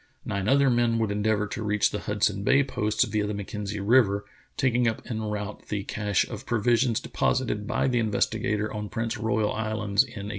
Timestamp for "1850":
10.25-10.29